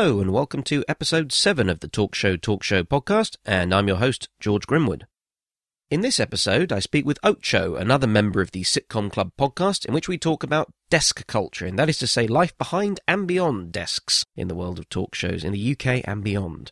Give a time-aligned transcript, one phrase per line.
[0.00, 3.88] Hello, and welcome to episode 7 of the Talk Show Talk Show podcast, and I'm
[3.88, 5.08] your host, George Grimwood.
[5.90, 9.92] In this episode, I speak with Ocho, another member of the Sitcom Club podcast, in
[9.92, 13.72] which we talk about desk culture, and that is to say, life behind and beyond
[13.72, 16.70] desks in the world of talk shows in the UK and beyond.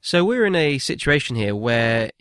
[0.00, 2.12] So, we're in a situation here where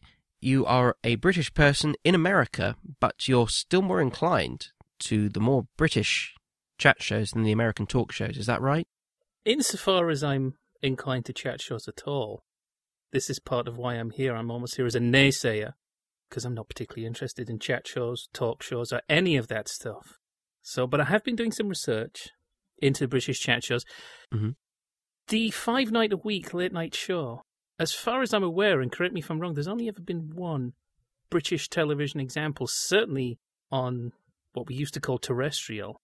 [0.41, 5.66] you are a British person in America, but you're still more inclined to the more
[5.77, 6.34] British
[6.77, 8.38] chat shows than the American talk shows.
[8.38, 8.88] Is that right?
[9.45, 12.44] Insofar as I'm inclined to chat shows at all,
[13.12, 14.35] this is part of why I'm here.
[14.35, 15.73] I'm almost here as a naysayer
[16.30, 20.20] because I'm not particularly interested in chat shows, talk shows, or any of that stuff.
[20.62, 22.29] So, but I have been doing some research
[22.77, 23.84] into British chat shows.
[24.34, 24.49] Mm-hmm.
[25.27, 27.43] The five night a week late night show,
[27.79, 30.32] as far as I'm aware, and correct me if I'm wrong, there's only ever been
[30.34, 30.73] one
[31.29, 33.40] British television example, certainly
[33.71, 34.12] on
[34.53, 35.99] what we used to call terrestrial.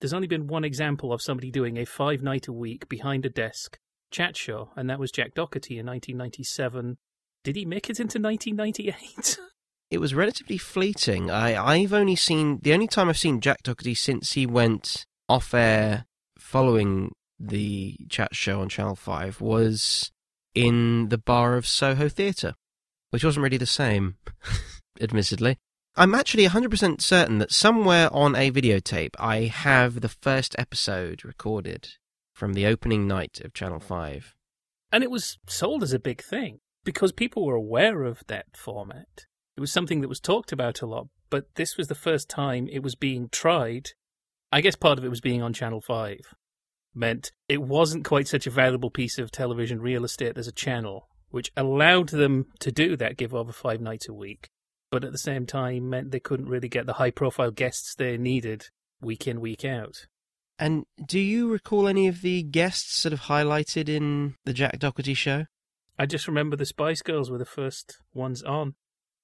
[0.00, 3.30] There's only been one example of somebody doing a five night a week behind a
[3.30, 3.78] desk
[4.10, 6.96] chat show, and that was Jack Docherty in 1997.
[7.44, 9.38] Did he make it into 1998?
[9.90, 11.32] It was relatively fleeting.
[11.32, 15.52] I, I've only seen the only time I've seen Jack Docherty since he went off
[15.52, 16.06] air
[16.38, 20.12] following the chat show on Channel 5 was
[20.54, 22.54] in the bar of Soho Theatre,
[23.10, 24.16] which wasn't really the same,
[25.00, 25.58] admittedly.
[25.96, 31.88] I'm actually 100% certain that somewhere on a videotape I have the first episode recorded
[32.32, 34.34] from the opening night of Channel 5.
[34.92, 39.26] And it was sold as a big thing because people were aware of that format.
[39.56, 42.68] It was something that was talked about a lot, but this was the first time
[42.70, 43.90] it was being tried.
[44.52, 46.20] I guess part of it was being on Channel 5
[46.94, 51.08] meant it wasn't quite such a valuable piece of television real estate as a channel,
[51.30, 54.48] which allowed them to do that, give over five nights a week
[54.90, 58.16] but at the same time meant they couldn't really get the high profile guests they
[58.16, 58.68] needed
[59.00, 60.06] week in, week out.
[60.58, 65.16] And do you recall any of the guests sort of highlighted in the Jack Docherty
[65.16, 65.46] show?
[65.98, 68.74] I just remember the Spice Girls were the first ones on.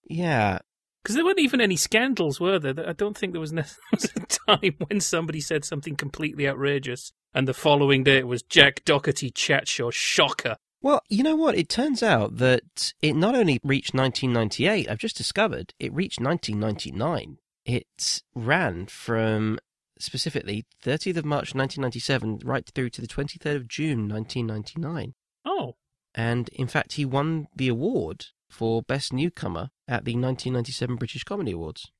[0.09, 0.59] Yeah.
[1.03, 2.89] Because there weren't even any scandals, were there?
[2.89, 7.47] I don't think there was, ne- a time when somebody said something completely outrageous and
[7.47, 9.91] the following day it was Jack Docherty chat show.
[9.91, 10.57] Shocker.
[10.83, 11.57] Well, you know what?
[11.57, 17.39] It turns out that it not only reached 1998, I've just discovered it reached 1999.
[17.65, 19.59] It ran from
[19.99, 25.15] specifically 30th of March 1997 right through to the 23rd of June 1999.
[25.45, 25.75] Oh.
[26.15, 31.53] And in fact, he won the award for Best Newcomer at the 1997 British Comedy
[31.53, 31.91] Awards.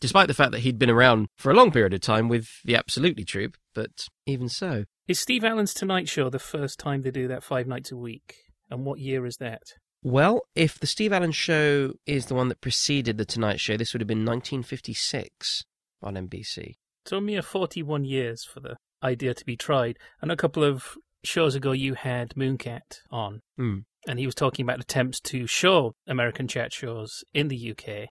[0.00, 2.76] Despite the fact that he'd been around for a long period of time with the
[2.76, 4.84] Absolutely Troupe, but even so.
[5.08, 8.34] Is Steve Allen's Tonight Show the first time they do that five nights a week?
[8.70, 9.62] And what year is that?
[10.02, 13.92] Well, if the Steve Allen Show is the one that preceded the Tonight Show, this
[13.94, 15.64] would have been 1956
[16.02, 16.74] on NBC.
[17.06, 19.96] So mere 41 years for the idea to be tried.
[20.20, 23.78] And a couple of shows ago, you had Mooncat on, Hmm.
[24.06, 28.08] and he was talking about attempts to show American chat shows in the UK.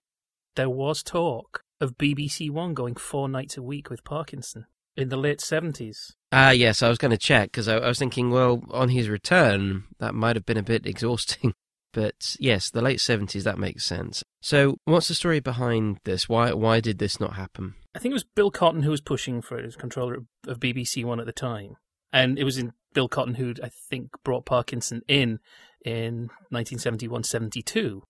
[0.56, 4.66] There was talk of BBC One going four nights a week with Parkinson
[4.96, 6.12] in the late 70s.
[6.32, 9.08] Ah, yes, I was going to check because I, I was thinking, well, on his
[9.08, 11.54] return, that might have been a bit exhausting.
[11.92, 14.22] But yes, the late 70s, that makes sense.
[14.42, 16.28] So, what's the story behind this?
[16.28, 17.74] Why why did this not happen?
[17.94, 21.04] I think it was Bill Cotton who was pushing for it as controller of BBC
[21.04, 21.76] One at the time.
[22.12, 25.38] And it was in Bill Cotton who I think brought Parkinson in
[25.84, 28.02] in 1971 72.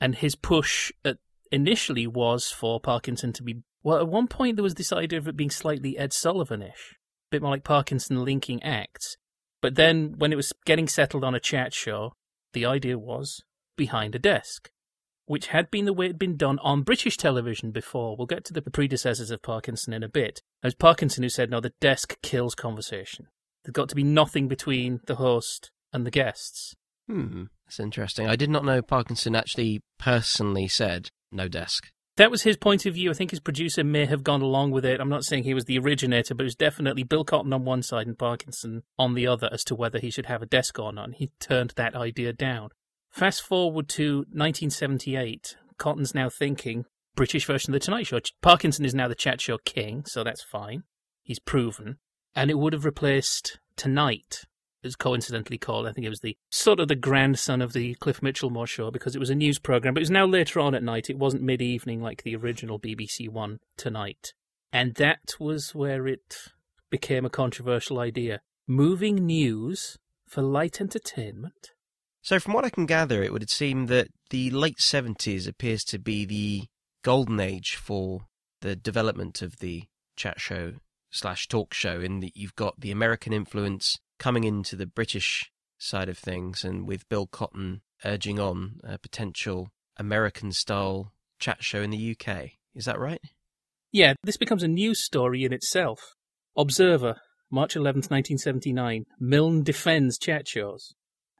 [0.00, 1.18] And his push at,
[1.54, 3.62] initially was for Parkinson to be.
[3.82, 6.96] Well, at one point there was this idea of it being slightly Ed Sullivan ish,
[6.96, 9.16] a bit more like Parkinson linking acts.
[9.60, 12.12] But then when it was getting settled on a chat show,
[12.52, 13.42] the idea was
[13.76, 14.70] behind a desk
[15.26, 18.16] which had been the way it had been done on British television before.
[18.16, 20.42] We'll get to the predecessors of Parkinson in a bit.
[20.62, 23.28] It was Parkinson who said, no, the desk kills conversation.
[23.64, 26.74] There's got to be nothing between the host and the guests.
[27.08, 28.26] Hmm, that's interesting.
[28.26, 31.90] I did not know Parkinson actually personally said no desk.
[32.16, 33.10] That was his point of view.
[33.10, 35.00] I think his producer may have gone along with it.
[35.00, 37.82] I'm not saying he was the originator, but it was definitely Bill Cotton on one
[37.82, 40.92] side and Parkinson on the other as to whether he should have a desk or
[40.92, 41.14] not.
[41.14, 42.68] He turned that idea down.
[43.10, 45.56] Fast forward to 1978.
[45.76, 46.84] Cotton's now thinking
[47.16, 48.20] British version of the Tonight Show.
[48.42, 50.84] Parkinson is now the chat show king, so that's fine.
[51.22, 51.98] He's proven.
[52.36, 54.42] And it would have replaced Tonight,
[54.84, 55.86] as coincidentally called.
[55.86, 59.16] I think it was the sort of the grandson of the Cliff Michelmore show because
[59.16, 61.10] it was a news program, but it was now later on at night.
[61.10, 64.32] It wasn't mid evening like the original BBC One Tonight.
[64.72, 66.36] And that was where it
[66.90, 68.40] became a controversial idea.
[68.66, 69.96] Moving news
[70.26, 71.70] for light entertainment.
[72.22, 75.98] So, from what I can gather, it would seem that the late 70s appears to
[75.98, 76.64] be the
[77.02, 78.22] golden age for
[78.62, 79.84] the development of the
[80.16, 80.74] chat show
[81.10, 86.08] slash talk show in that you've got the American influence coming into the British side
[86.08, 91.90] of things, and with Bill Cotton urging on a potential American style chat show in
[91.90, 92.52] the UK.
[92.74, 93.20] Is that right?
[93.92, 96.14] Yeah, this becomes a news story in itself.
[96.56, 97.16] Observer,
[97.50, 99.04] March 11th, 1979.
[99.20, 100.94] Milne defends chat shows.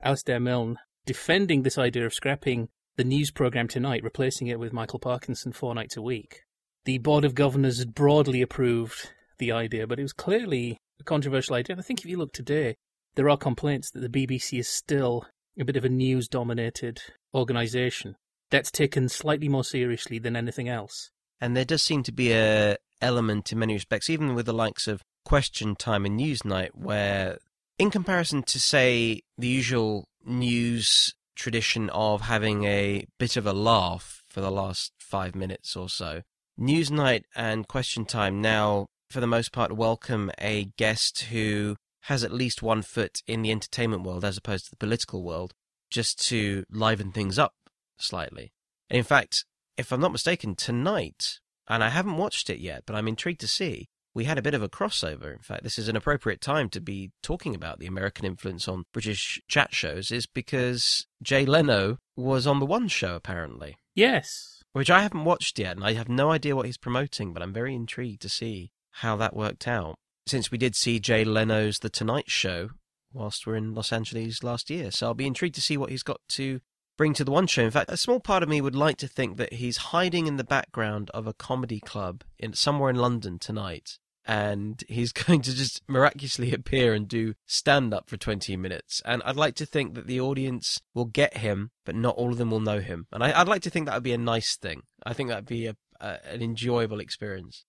[0.04, 5.00] Alasdair Milne defending this idea of scrapping the news program tonight, replacing it with Michael
[5.00, 6.42] Parkinson four nights a week.
[6.84, 11.56] The Board of Governors had broadly approved the idea, but it was clearly a controversial
[11.56, 11.74] idea.
[11.74, 12.76] And I think if you look today,
[13.14, 15.26] there are complaints that the BBC is still
[15.58, 17.00] a bit of a news dominated
[17.32, 18.16] organisation
[18.50, 21.10] that's taken slightly more seriously than anything else.
[21.40, 24.86] And there does seem to be a element in many respects, even with the likes
[24.86, 27.38] of Question Time and Newsnight, where,
[27.78, 34.22] in comparison to, say, the usual news tradition of having a bit of a laugh
[34.28, 36.22] for the last five minutes or so,
[36.58, 41.76] Newsnight and Question Time now, for the most part, welcome a guest who
[42.06, 45.54] has at least one foot in the entertainment world as opposed to the political world,
[45.88, 47.54] just to liven things up
[47.96, 48.52] slightly.
[48.90, 49.44] In fact,
[49.76, 51.38] if I'm not mistaken, tonight,
[51.68, 54.52] and I haven't watched it yet, but I'm intrigued to see, we had a bit
[54.52, 55.32] of a crossover.
[55.32, 58.82] In fact, this is an appropriate time to be talking about the American influence on
[58.92, 63.76] British chat shows, is because Jay Leno was on the One Show, apparently.
[63.94, 64.64] Yes.
[64.72, 67.52] Which I haven't watched yet, and I have no idea what he's promoting, but I'm
[67.52, 69.96] very intrigued to see how that worked out.
[70.26, 72.70] Since we did see Jay Leno's The Tonight Show
[73.14, 74.90] whilst we're in Los Angeles last year.
[74.90, 76.60] So I'll be intrigued to see what he's got to
[76.96, 77.62] bring to the one show.
[77.62, 80.36] In fact, a small part of me would like to think that he's hiding in
[80.36, 83.98] the background of a comedy club in somewhere in London tonight.
[84.26, 89.00] And he's going to just miraculously appear and do stand up for 20 minutes.
[89.04, 92.38] And I'd like to think that the audience will get him, but not all of
[92.38, 93.06] them will know him.
[93.12, 94.82] And I, would like to think that would be a nice thing.
[95.04, 97.64] I think that'd be a, a, an enjoyable experience.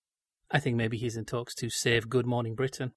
[0.51, 2.93] I think maybe he's in talks to save Good Morning Britain.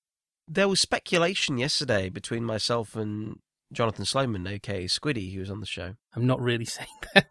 [0.47, 3.39] There was speculation yesterday between myself and
[3.73, 5.95] Jonathan Sloman, aka Squiddy, who was on the show.
[6.15, 7.27] I'm not really saying that.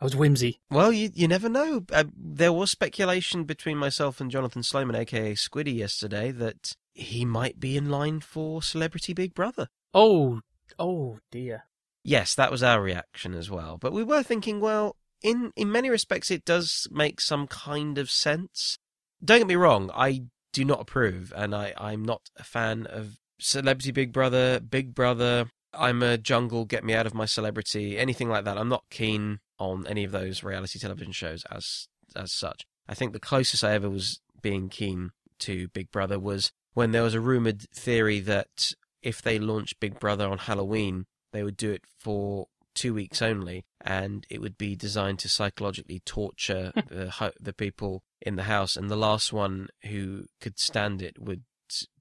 [0.00, 0.60] I was whimsy.
[0.68, 1.84] Well, you you never know.
[1.92, 7.60] Uh, there was speculation between myself and Jonathan Sloman, aka Squiddy, yesterday that he might
[7.60, 9.68] be in line for Celebrity Big Brother.
[9.94, 10.40] Oh,
[10.78, 11.66] oh dear.
[12.02, 13.78] Yes, that was our reaction as well.
[13.78, 18.10] But we were thinking, well, in in many respects, it does make some kind of
[18.10, 18.78] sense.
[19.24, 23.18] Don't get me wrong, I do not approve, and I I'm not a fan of
[23.38, 28.28] Celebrity Big Brother, Big Brother, I'm a jungle, get me out of my celebrity, anything
[28.28, 28.58] like that.
[28.58, 32.66] I'm not keen on any of those reality television shows as as such.
[32.88, 35.10] I think the closest I ever was being keen
[35.40, 38.72] to Big Brother was when there was a rumored theory that
[39.02, 43.64] if they launched Big Brother on Halloween, they would do it for two weeks only,
[43.84, 48.90] and it would be designed to psychologically torture the the people in the house, and
[48.90, 51.42] the last one who could stand it would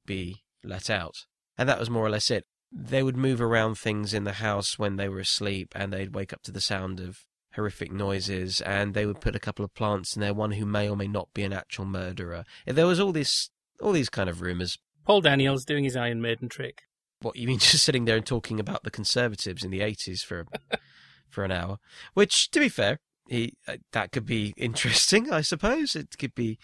[0.06, 1.16] be let out.
[1.58, 2.46] And that was more or less it.
[2.72, 6.32] They would move around things in the house when they were asleep, and they'd wake
[6.32, 7.26] up to the sound of
[7.56, 10.90] horrific noises, and they would put a couple of plants in there, one who may
[10.90, 12.46] or may not be an actual murderer.
[12.66, 13.50] There was all this,
[13.82, 14.78] all these kind of rumours.
[15.06, 16.84] Paul Daniels doing his Iron Maiden trick.
[17.22, 20.46] What you mean, just sitting there and talking about the Conservatives in the eighties for
[21.32, 21.78] for an hour?
[22.14, 25.32] Which, to be fair, he uh, that could be interesting.
[25.32, 26.58] I suppose it could be.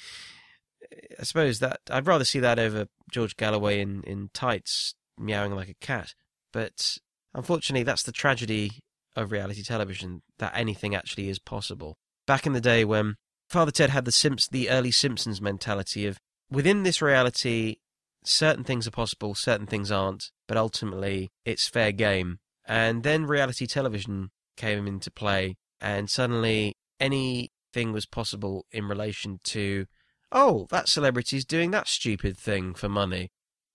[1.20, 5.70] I suppose that I'd rather see that over George Galloway in in tights meowing like
[5.70, 6.14] a cat.
[6.54, 6.98] But
[7.34, 8.80] unfortunately, that's the tragedy
[9.16, 11.98] of reality television that anything actually is possible.
[12.26, 13.16] Back in the day when
[13.50, 16.20] Father Ted had the Simps, the early Simpsons mentality of
[16.52, 17.78] within this reality,
[18.24, 22.40] certain things are possible, certain things aren't, but ultimately it's fair game.
[22.66, 29.86] And then reality television came into play, and suddenly anything was possible in relation to,
[30.32, 33.32] oh, that celebrity's doing that stupid thing for money.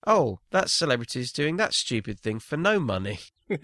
[0.06, 3.20] Oh, that celebrity's doing that stupid thing for no money.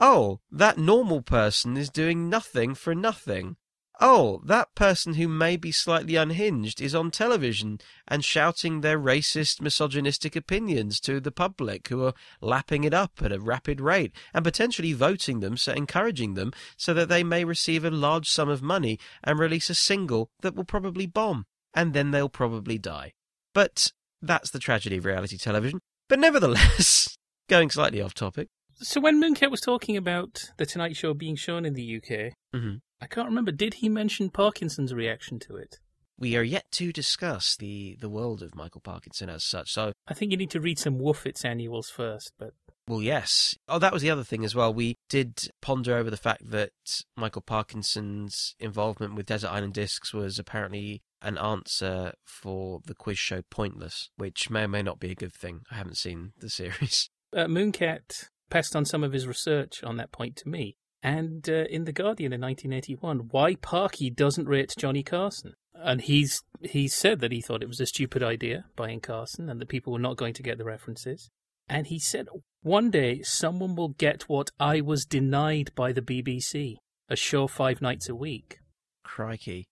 [0.00, 3.56] oh, that normal person is doing nothing for nothing.
[4.00, 9.60] Oh, that person who may be slightly unhinged is on television and shouting their racist,
[9.60, 14.44] misogynistic opinions to the public who are lapping it up at a rapid rate and
[14.44, 18.62] potentially voting them, so encouraging them so that they may receive a large sum of
[18.62, 21.44] money and release a single that will probably bomb
[21.74, 23.12] and then they'll probably die.
[23.54, 25.80] But that's the tragedy of reality television.
[26.08, 27.16] But nevertheless,
[27.48, 28.48] going slightly off topic.
[28.76, 32.76] So when Mooncat was talking about the Tonight Show being shown in the UK, mm-hmm.
[33.02, 33.50] I can't remember.
[33.50, 35.80] Did he mention Parkinson's reaction to it?
[36.16, 39.72] We are yet to discuss the, the world of Michael Parkinson as such.
[39.72, 42.32] So I think you need to read some Woofits annuals first.
[42.38, 42.52] But
[42.86, 43.56] well, yes.
[43.66, 44.72] Oh, that was the other thing as well.
[44.72, 46.70] We did ponder over the fact that
[47.16, 53.42] Michael Parkinson's involvement with Desert Island Discs was apparently an answer for the quiz show
[53.50, 55.62] Pointless, which may or may not be a good thing.
[55.72, 57.10] I haven't seen the series.
[57.36, 60.76] Uh, Mooncat passed on some of his research on that point to me.
[61.02, 65.54] And uh, in The Guardian in 1981, why Parky doesn't rate Johnny Carson.
[65.74, 69.60] And he's he said that he thought it was a stupid idea buying Carson and
[69.60, 71.28] that people were not going to get the references.
[71.68, 72.28] And he said,
[72.62, 76.76] one day someone will get what I was denied by the BBC
[77.08, 78.58] a show five nights a week.
[79.04, 79.66] Crikey.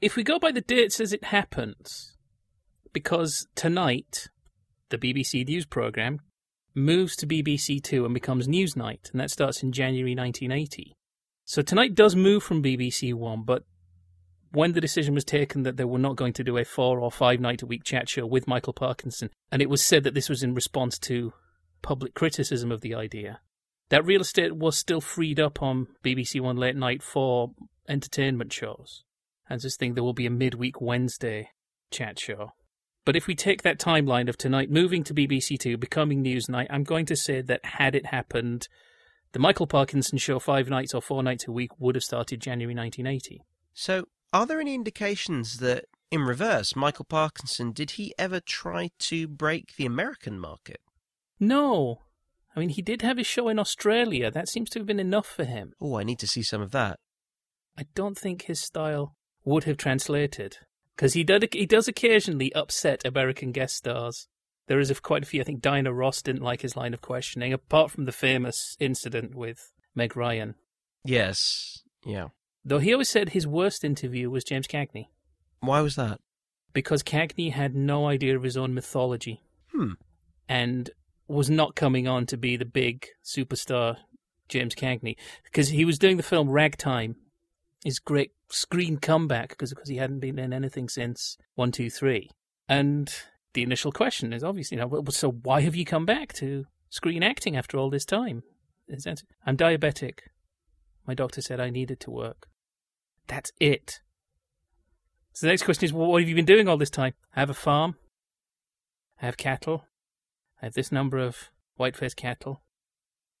[0.00, 2.16] If we go by the dates as it happens,
[2.92, 4.28] because tonight,
[4.90, 6.20] the BBC News programme
[6.78, 10.94] moves to BBC Two and becomes Newsnight, and that starts in January 1980.
[11.44, 13.64] So tonight does move from BBC One, but
[14.52, 17.10] when the decision was taken that they were not going to do a four or
[17.10, 20.28] five night a week chat show with Michael Parkinson, and it was said that this
[20.28, 21.32] was in response to
[21.82, 23.40] public criticism of the idea,
[23.90, 27.52] that real estate was still freed up on BBC One late night for
[27.88, 29.04] entertainment shows.
[29.48, 31.50] And this thing, there will be a midweek Wednesday
[31.90, 32.52] chat show.
[33.08, 36.84] But if we take that timeline of tonight moving to BBC Two, becoming Newsnight, I'm
[36.84, 38.68] going to say that had it happened,
[39.32, 42.74] the Michael Parkinson show five nights or four nights a week would have started January
[42.74, 43.40] 1980.
[43.72, 49.26] So, are there any indications that, in reverse, Michael Parkinson, did he ever try to
[49.26, 50.82] break the American market?
[51.40, 52.02] No.
[52.54, 54.30] I mean, he did have his show in Australia.
[54.30, 55.72] That seems to have been enough for him.
[55.80, 56.98] Oh, I need to see some of that.
[57.74, 60.58] I don't think his style would have translated
[60.98, 64.26] because he did he does occasionally upset American guest stars.
[64.66, 65.40] There is quite a few.
[65.40, 69.34] I think Diana Ross didn't like his line of questioning, apart from the famous incident
[69.34, 70.56] with Meg Ryan.
[71.04, 71.82] Yes.
[72.04, 72.28] Yeah.
[72.64, 75.06] Though he always said his worst interview was James Cagney.
[75.60, 76.20] Why was that?
[76.72, 79.40] Because Cagney had no idea of his own mythology.
[79.72, 79.92] Hmm.
[80.48, 80.90] And
[81.28, 83.98] was not coming on to be the big superstar
[84.48, 85.16] James Cagney.
[85.44, 87.16] Because he was doing the film Ragtime,
[87.84, 92.30] his great screen comeback, because because he hadn't been in anything since 123.
[92.68, 93.12] And
[93.54, 97.22] the initial question is obviously, you know, so why have you come back to screen
[97.22, 98.42] acting after all this time?
[99.46, 100.20] I'm diabetic.
[101.06, 102.48] My doctor said I needed to work.
[103.26, 104.00] That's it.
[105.32, 107.12] So the next question is, well, what have you been doing all this time?
[107.36, 107.96] I have a farm.
[109.22, 109.84] I have cattle.
[110.60, 112.62] I have this number of white-faced cattle.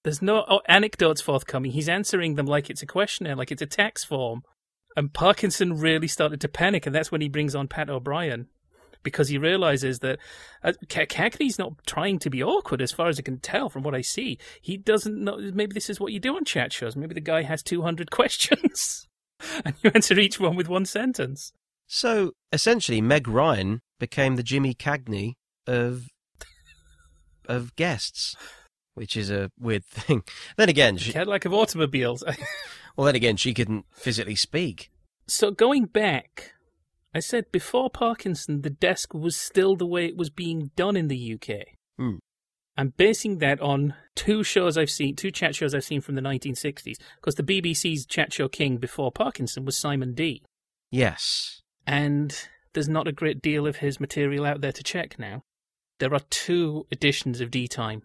[0.04, 1.72] There's no oh, anecdotes forthcoming.
[1.72, 4.42] He's answering them like it's a questionnaire, like it's a tax form.
[4.96, 8.48] And Parkinson really started to panic, and that's when he brings on Pat O'Brien
[9.02, 10.18] because he realizes that
[10.64, 13.94] uh, Cagney's not trying to be awkward as far as I can tell from what
[13.94, 14.38] I see.
[14.60, 15.38] He doesn't know.
[15.38, 16.96] Maybe this is what you do on chat shows.
[16.96, 19.08] Maybe the guy has 200 questions
[19.64, 21.52] and you answer each one with one sentence.
[21.86, 25.34] So essentially, Meg Ryan became the Jimmy Cagney
[25.66, 26.06] of
[27.46, 28.36] of guests,
[28.98, 30.22] which is a weird thing.
[30.56, 32.24] Then again, she Cadillac of automobiles.
[32.96, 34.90] well, then again, she couldn't physically speak.
[35.26, 36.52] So going back,
[37.14, 41.08] I said before Parkinson, the desk was still the way it was being done in
[41.08, 41.66] the UK.
[42.00, 42.18] Mm.
[42.76, 46.20] I'm basing that on two shows I've seen, two chat shows I've seen from the
[46.22, 50.42] 1960s, because the BBC's chat show king before Parkinson was Simon Dee.
[50.90, 51.60] Yes.
[51.86, 55.42] And there's not a great deal of his material out there to check now.
[55.98, 58.02] There are two editions of Dee Time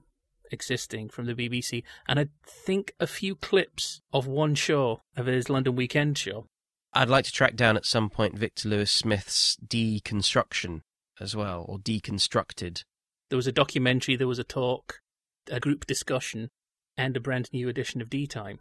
[0.54, 5.50] existing from the BBC, and I think a few clips of one show of his
[5.50, 6.46] London Weekend show.
[6.94, 10.82] I'd like to track down at some point Victor Lewis Smith's deconstruction
[11.20, 12.84] as well, or deconstructed.
[13.30, 15.02] There was a documentary, there was a talk,
[15.50, 16.50] a group discussion,
[16.96, 18.60] and a brand new edition of Dee Time.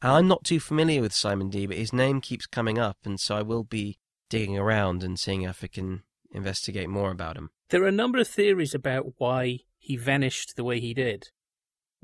[0.00, 3.36] I'm not too familiar with Simon Dee, but his name keeps coming up, and so
[3.36, 3.98] I will be
[4.28, 7.50] digging around and seeing if I can investigate more about him.
[7.70, 11.28] There are a number of theories about why he vanished the way he did.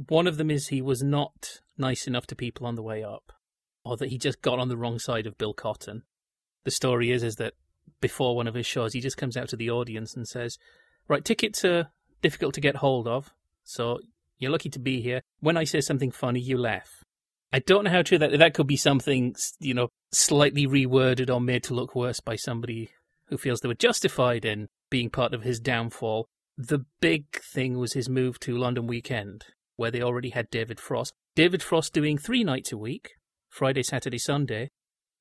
[0.08, 3.32] One of them is he was not nice enough to people on the way up,
[3.84, 6.04] or that he just got on the wrong side of Bill Cotton.
[6.64, 7.54] The story is is that
[8.00, 10.56] before one of his shows, he just comes out to the audience and says,
[11.06, 11.90] "Right, tickets are
[12.22, 14.00] difficult to get hold of, so
[14.38, 15.22] you're lucky to be here.
[15.40, 17.04] When I say something funny, you laugh."
[17.52, 21.40] I don't know how true that that could be something you know slightly reworded or
[21.40, 22.90] made to look worse by somebody
[23.26, 26.26] who feels they were justified in being part of his downfall.
[26.56, 29.46] The big thing was his move to London Weekend,
[29.80, 31.14] where they already had David Frost.
[31.34, 33.12] David Frost doing three nights a week
[33.48, 34.68] Friday, Saturday, Sunday,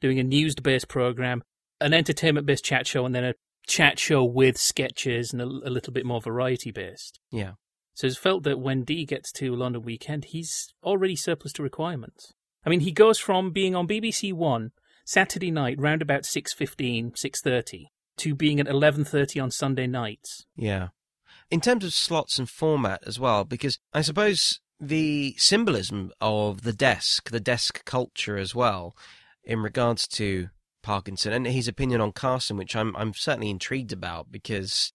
[0.02, 1.42] doing a news based program,
[1.80, 3.36] an entertainment based chat show, and then a
[3.68, 7.22] chat show with sketches and a, a little bit more variety based.
[7.32, 7.54] Yeah.
[7.94, 12.34] So it's felt that when Dee gets to London Weekend, he's already surplus to requirements.
[12.66, 14.72] I mean, he goes from being on BBC One
[15.06, 17.86] Saturday night round about 6.15, 6.30
[18.18, 20.46] to being at 11.30 on Sunday nights.
[20.58, 20.90] Yeah.
[21.52, 26.74] In terms of slots and format as well, because I suppose the symbolism of the
[26.74, 28.96] desk, the desk culture as well,
[29.44, 30.50] in regards to
[30.84, 34.94] Parkinson and his opinion on Carson, which I'm I'm certainly intrigued about because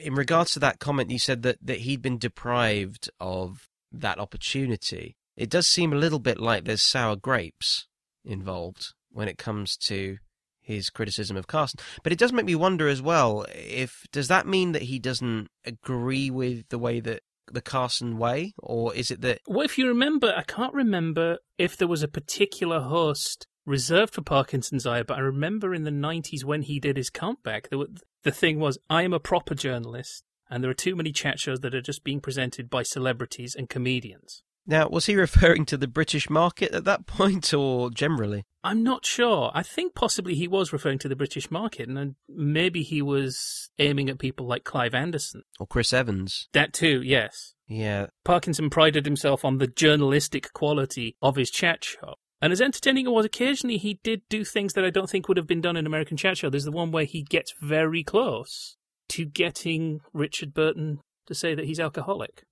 [0.00, 5.16] in regards to that comment, you said that, that he'd been deprived of that opportunity.
[5.36, 7.86] It does seem a little bit like there's sour grapes
[8.24, 10.18] involved when it comes to
[10.66, 11.80] his criticism of Carson.
[12.02, 15.48] But it does make me wonder as well if does that mean that he doesn't
[15.64, 19.40] agree with the way that the Carson way, or is it that?
[19.46, 24.22] Well, if you remember, I can't remember if there was a particular host reserved for
[24.22, 27.86] Parkinson's eye, but I remember in the 90s when he did his comeback, the,
[28.22, 31.60] the thing was, I am a proper journalist, and there are too many chat shows
[31.60, 34.42] that are just being presented by celebrities and comedians.
[34.66, 38.44] Now, was he referring to the British market at that point or generally?
[38.64, 39.50] I'm not sure.
[39.54, 43.70] I think possibly he was referring to the British market, and uh, maybe he was
[43.78, 45.42] aiming at people like Clive Anderson.
[45.60, 46.48] Or Chris Evans.
[46.52, 47.54] That too, yes.
[47.68, 48.06] Yeah.
[48.24, 52.14] Parkinson prided himself on the journalistic quality of his chat show.
[52.40, 55.36] And as entertaining it was, occasionally he did do things that I don't think would
[55.36, 56.50] have been done in American Chat Show.
[56.50, 58.76] There's the one where he gets very close
[59.10, 62.44] to getting Richard Burton to say that he's alcoholic.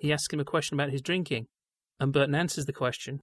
[0.00, 1.46] He asks him a question about his drinking,
[1.98, 3.20] and Burton answers the question,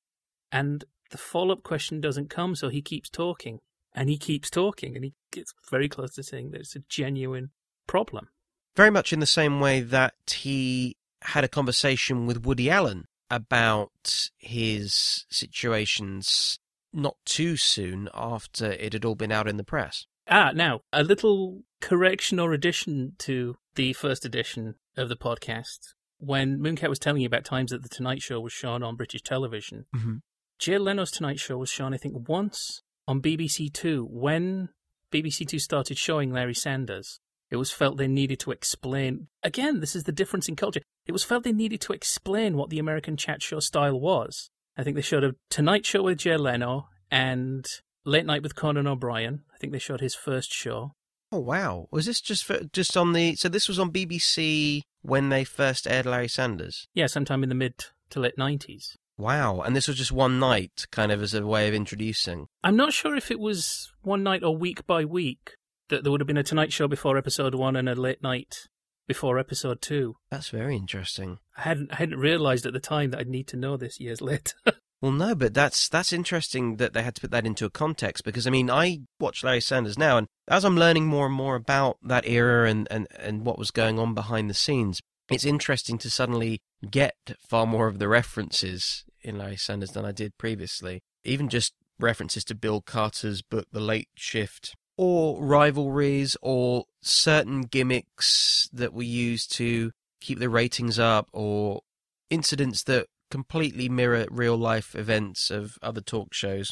[0.52, 3.60] and the follow up question doesn't come, so he keeps talking,
[3.94, 7.52] and he keeps talking, and he gets very close to saying that it's a genuine
[7.88, 8.30] problem.
[8.76, 14.30] Very much in the same way that he had a conversation with Woody Allen about
[14.38, 16.60] his situations
[16.94, 20.06] not too soon after it had all been out in the press.
[20.30, 25.94] Ah, now, a little correction or addition to the first edition of the podcast.
[26.20, 29.22] When Mooncat was telling you about times that The Tonight Show was shown on British
[29.22, 30.16] television, mm-hmm.
[30.60, 34.70] Jay Leno's Tonight Show was shown, I think, once on BBC Two when
[35.12, 37.20] BBC Two started showing Larry Sanders.
[37.50, 39.28] It was felt they needed to explain.
[39.42, 40.82] Again, this is the difference in culture.
[41.06, 44.50] It was felt they needed to explain what the American chat show style was.
[44.78, 47.66] I think they showed a Tonight Show with Jay Leno and
[48.06, 49.44] Late Night with Conan O'Brien.
[49.54, 50.94] I think they showed his first show.
[51.32, 51.88] Oh wow!
[51.92, 53.36] Was this just for, just on the?
[53.36, 56.88] So this was on BBC when they first aired Larry Sanders.
[56.94, 58.98] Yeah, sometime in the mid to late nineties.
[59.18, 59.62] Wow!
[59.62, 62.48] And this was just one night, kind of as a way of introducing.
[62.64, 65.56] I'm not sure if it was one night or week by week
[65.90, 68.68] that there would have been a Tonight Show before episode one and a late night
[69.08, 70.16] before episode two.
[70.30, 71.40] That's very interesting.
[71.58, 74.22] I hadn't I hadn't realised at the time that I'd need to know this years
[74.22, 74.56] later.
[75.02, 78.24] Well, no, but that's that's interesting that they had to put that into a context
[78.24, 81.56] because I mean I watch Larry Sanders now, and as I'm learning more and more
[81.56, 85.98] about that era and and and what was going on behind the scenes, it's interesting
[86.00, 87.16] to suddenly get
[87.48, 91.02] far more of the references in Larry Sanders than I did previously.
[91.24, 98.68] Even just references to Bill Carter's book, The Late Shift, or rivalries or certain gimmicks
[98.74, 101.82] that were used to keep the ratings up or
[102.30, 106.72] incidents that completely mirror real life events of other talk shows.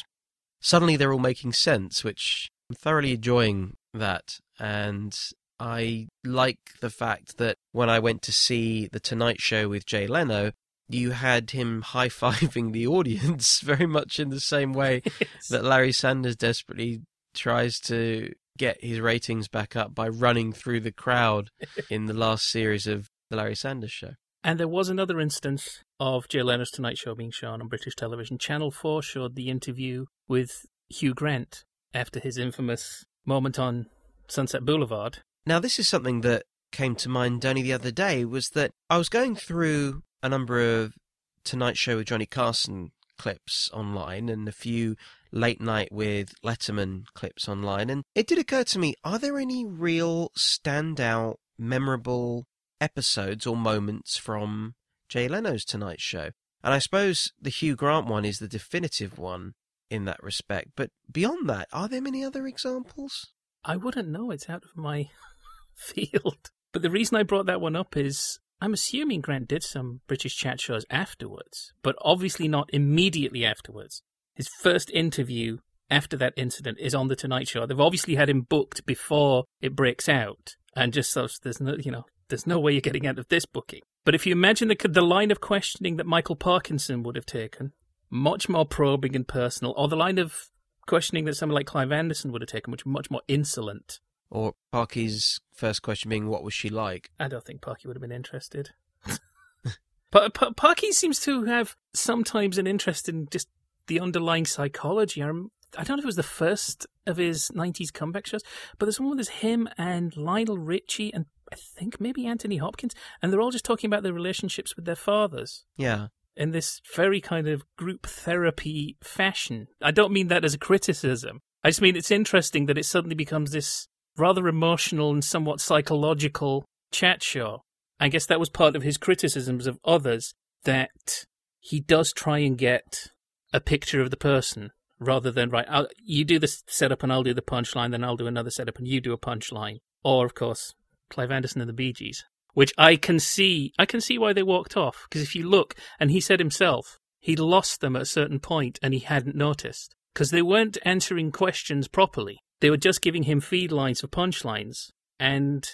[0.60, 4.38] Suddenly they're all making sense, which I'm thoroughly enjoying that.
[4.58, 5.16] And
[5.60, 10.06] I like the fact that when I went to see The Tonight Show with Jay
[10.06, 10.52] Leno,
[10.88, 15.48] you had him high fiving the audience very much in the same way yes.
[15.50, 17.02] that Larry Sanders desperately
[17.34, 21.50] tries to get his ratings back up by running through the crowd
[21.90, 24.14] in the last series of The Larry Sanders Show.
[24.46, 28.38] And there was another instance of Jay Leno's Tonight Show being shown on British television.
[28.38, 33.86] Channel 4 showed the interview with Hugh Grant after his infamous moment on
[34.28, 35.18] Sunset Boulevard.
[35.46, 38.98] Now, this is something that came to mind only the other day was that I
[38.98, 40.94] was going through a number of
[41.42, 44.94] Tonight Show with Johnny Carson clips online and a few
[45.32, 47.90] late night with Letterman clips online.
[47.90, 52.44] And it did occur to me are there any real standout, memorable
[52.80, 54.74] episodes or moments from
[55.08, 56.30] Jay Leno's Tonight Show?
[56.62, 59.54] And I suppose the Hugh Grant one is the definitive one
[59.90, 60.70] in that respect.
[60.76, 63.28] But beyond that, are there many other examples?
[63.64, 64.30] I wouldn't know.
[64.30, 65.08] It's out of my
[65.74, 66.50] field.
[66.72, 70.36] But the reason I brought that one up is I'm assuming Grant did some British
[70.36, 74.02] chat shows afterwards, but obviously not immediately afterwards.
[74.34, 75.58] His first interview
[75.90, 77.66] after that incident is on the Tonight Show.
[77.66, 81.90] They've obviously had him booked before it breaks out, and just so there's no, you
[81.90, 83.82] know, there's no way you're getting out of this booking.
[84.04, 87.72] But if you imagine the the line of questioning that Michael Parkinson would have taken,
[88.10, 90.50] much more probing and personal, or the line of
[90.86, 95.40] questioning that someone like Clive Anderson would have taken, which much more insolent or Parky's
[95.52, 98.70] first question being, "What was she like?" I don't think Parky would have been interested.
[100.10, 103.48] but pa- Parky seems to have sometimes an interest in just
[103.86, 105.22] the underlying psychology.
[105.22, 108.42] I, I don't know if it was the first of his '90s comeback shows,
[108.78, 112.94] but there's one where there's him and Lionel Richie and I think maybe Anthony Hopkins,
[113.22, 115.64] and they're all just talking about their relationships with their fathers.
[115.76, 116.08] Yeah.
[116.36, 119.68] In this very kind of group therapy fashion.
[119.80, 121.40] I don't mean that as a criticism.
[121.64, 126.64] I just mean it's interesting that it suddenly becomes this rather emotional and somewhat psychological
[126.90, 127.62] chat show.
[127.98, 131.24] I guess that was part of his criticisms of others that
[131.58, 133.08] he does try and get
[133.52, 135.66] a picture of the person rather than right.
[135.68, 138.78] I'll, you do the setup and I'll do the punchline, then I'll do another setup
[138.78, 139.78] and you do a punchline.
[140.04, 140.74] Or of course,
[141.10, 143.72] Clive Anderson and the Bee Gees, which I can see.
[143.78, 146.98] I can see why they walked off because if you look, and he said himself,
[147.20, 151.30] he'd lost them at a certain point and he hadn't noticed because they weren't answering
[151.30, 152.38] questions properly.
[152.60, 154.90] They were just giving him feed lines for punchlines,
[155.20, 155.66] and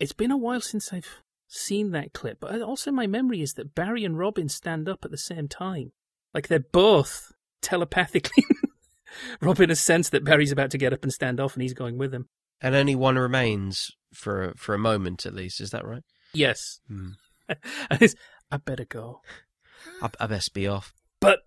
[0.00, 2.38] it's been a while since I've seen that clip.
[2.40, 5.92] But also, my memory is that Barry and Robin stand up at the same time,
[6.32, 8.44] like they're both telepathically.
[9.42, 11.98] Robin has sensed that Barry's about to get up and stand off, and he's going
[11.98, 12.28] with him.
[12.62, 15.60] And only one remains for for a moment, at least.
[15.60, 16.04] Is that right?
[16.32, 16.80] Yes.
[16.88, 17.10] Hmm.
[18.50, 19.20] I better go.
[20.00, 20.94] I, I best be off.
[21.20, 21.40] But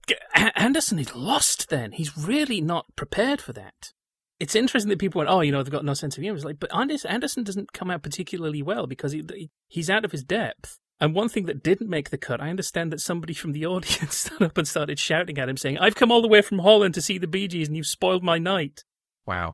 [0.55, 1.69] Anderson is lost.
[1.69, 3.93] Then he's really not prepared for that.
[4.39, 6.45] It's interesting that people went, "Oh, you know, they've got no sense of humor." It's
[6.45, 10.77] like, but Anderson doesn't come out particularly well because he he's out of his depth.
[10.99, 14.15] And one thing that didn't make the cut, I understand that somebody from the audience
[14.15, 16.93] stood up and started shouting at him, saying, I've come all the way from Holland
[16.95, 18.83] to see the Bee Gees and you've spoiled my night.
[19.25, 19.53] Wow.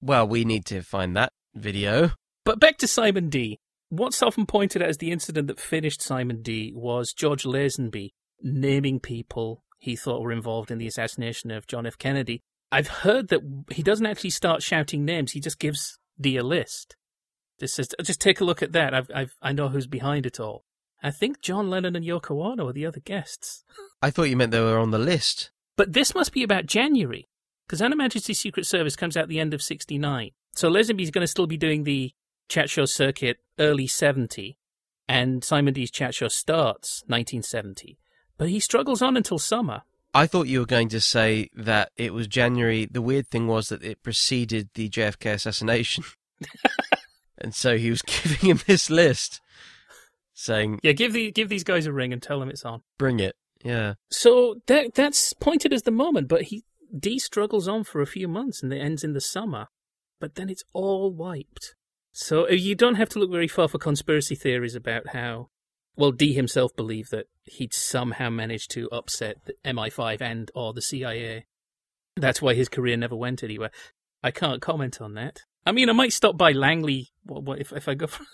[0.00, 2.12] Well, we need to find that video.
[2.44, 3.60] But back to Simon Dee.
[3.88, 8.98] What's often pointed out as the incident that finished Simon Dee was George Lazenby naming
[8.98, 11.98] people he thought were involved in the assassination of John F.
[11.98, 12.42] Kennedy.
[12.70, 16.96] I've heard that he doesn't actually start shouting names, he just gives Dee a list.
[17.60, 18.94] Just says, just take a look at that.
[18.94, 20.64] I've, I've, I know who's behind it all.
[21.02, 23.64] I think John Lennon and Yoko Ono are the other guests.
[24.00, 25.50] I thought you meant they were on the list.
[25.76, 27.28] But this must be about January,
[27.66, 30.30] because Her Majesty's Secret Service comes out the end of 69.
[30.54, 32.12] So Lazenby's going to still be doing the
[32.52, 34.58] chat show circuit early 70,
[35.08, 37.98] and Simon Dee's chat show starts 1970.
[38.36, 39.82] But he struggles on until summer.
[40.14, 42.84] I thought you were going to say that it was January.
[42.84, 46.04] The weird thing was that it preceded the JFK assassination.
[47.38, 49.40] and so he was giving him this list,
[50.34, 52.82] saying, "Yeah, give the give these guys a ring and tell them it's on.
[52.98, 53.34] Bring it."
[53.64, 53.94] Yeah.
[54.10, 56.64] So that that's pointed as the moment, but he
[56.96, 59.68] Dee struggles on for a few months and it ends in the summer,
[60.20, 61.74] but then it's all wiped.
[62.12, 65.48] So uh, you don't have to look very far for conspiracy theories about how,
[65.96, 70.82] well, Dee himself believed that he'd somehow managed to upset the MI5 and or the
[70.82, 71.46] CIA.
[72.16, 73.70] That's why his career never went anywhere.
[74.22, 75.40] I can't comment on that.
[75.64, 77.08] I mean, I might stop by Langley.
[77.24, 78.06] What, what if if I go?
[78.08, 78.24] For,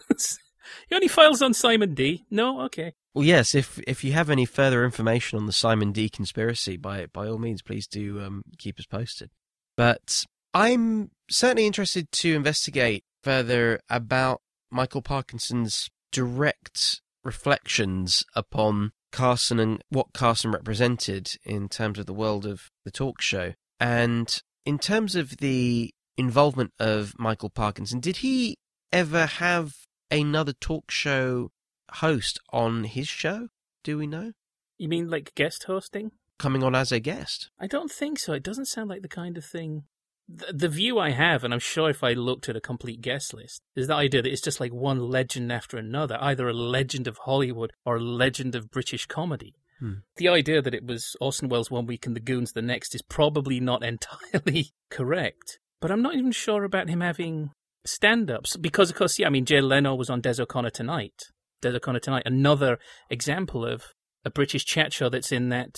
[0.91, 2.27] you any files on Simon Dee?
[2.31, 2.95] No, okay.
[3.15, 3.55] Well, yes.
[3.55, 7.39] If if you have any further information on the Simon Dee conspiracy, by by all
[7.39, 9.31] means, please do um, keep us posted.
[9.77, 19.83] But I'm certainly interested to investigate further about Michael Parkinson's direct reflections upon Carson and
[19.89, 23.55] what Carson represented in terms of the world of the talk show.
[23.81, 28.57] And in terms of the involvement of Michael Parkinson, did he
[28.93, 29.75] ever have
[30.11, 31.51] another talk show
[31.93, 33.49] host on his show?
[33.85, 34.33] Do we know?
[34.79, 36.13] You mean like guest hosting?
[36.39, 37.51] Coming on as a guest?
[37.59, 38.33] I don't think so.
[38.33, 39.85] It doesn't sound like the kind of thing.
[40.29, 43.33] The, the view I have, and I'm sure if I looked at a complete guest
[43.33, 47.07] list, is the idea that it's just like one legend after another, either a legend
[47.07, 49.55] of Hollywood or a legend of British comedy.
[49.81, 49.93] Hmm.
[50.17, 53.03] The idea that it was Orson Welles one week and the Goons the next is
[53.03, 55.59] probably not entirely correct.
[55.81, 57.51] But I'm not even sure about him having
[57.85, 61.23] stand ups because, of course, yeah, I mean, Jay Leno was on Des O'Connor tonight.
[61.61, 62.79] Des O'Connor tonight, another
[63.11, 65.77] example of a British chat show that's in that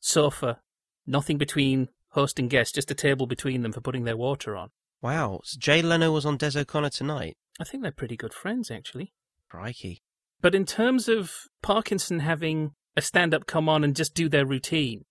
[0.00, 0.60] sofa,
[1.06, 4.70] nothing between host and guest, just a table between them for putting their water on.
[5.00, 5.40] Wow.
[5.44, 7.36] So Jay Leno was on Des O'Connor tonight.
[7.60, 9.12] I think they're pretty good friends, actually.
[9.48, 10.02] Crikey.
[10.40, 14.46] But in terms of Parkinson having a stand up come on and just do their
[14.46, 15.04] routine,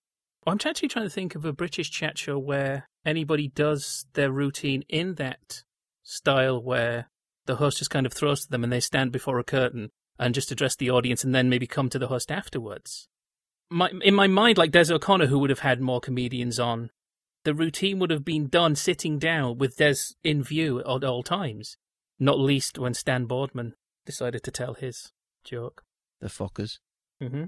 [0.46, 4.82] I'm actually trying to think of a British chat show where anybody does their routine
[4.88, 5.62] in that
[6.02, 7.08] style where
[7.46, 10.34] the host just kind of throws to them and they stand before a curtain and
[10.34, 13.08] just address the audience and then maybe come to the host afterwards.
[13.72, 16.90] My, in my mind, like Des O'Connor, who would have had more comedians on,
[17.44, 21.76] the routine would have been done sitting down with Des in view at all times,
[22.18, 23.74] not least when Stan Boardman
[24.06, 25.12] decided to tell his
[25.44, 25.84] joke.
[26.20, 26.78] The Fockers.
[27.20, 27.44] Mm-hmm.